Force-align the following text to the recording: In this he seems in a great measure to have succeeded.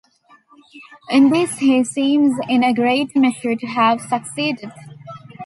In 1.11 1.29
this 1.29 1.59
he 1.59 1.83
seems 1.83 2.35
in 2.49 2.63
a 2.63 2.73
great 2.73 3.15
measure 3.15 3.55
to 3.55 3.67
have 3.67 4.01
succeeded. 4.01 4.71